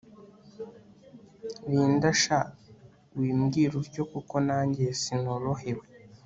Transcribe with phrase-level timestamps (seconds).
[1.71, 2.39] Linda sha
[3.19, 5.85] wimbwirutyo kuko nanjye sinorohewe